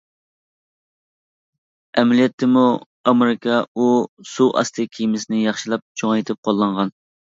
[2.01, 2.63] ئەمەلىيەتتىمۇ
[3.11, 3.87] ئامېرىكا ئۇ
[4.33, 6.95] سۇ ئاستى كېمىسىنى ياخشىلاپ چوڭايتىپ قوللانغان.